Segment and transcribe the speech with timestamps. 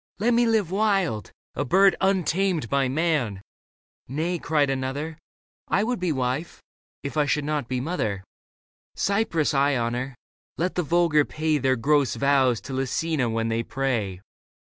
[0.17, 3.39] Let me live wild, A bird untamed by man!""
[4.07, 6.59] Nay," cried another, *' I would be wife,
[7.03, 8.23] if I should not be mother.
[8.23, 10.15] Leda Cypris I honour;
[10.57, 14.21] let the vulgar pay Their gross vows to Lucina when they pray.